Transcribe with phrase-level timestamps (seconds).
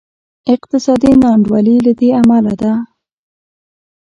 [0.53, 2.71] اقتصادي نا انډولي له دې امله ده.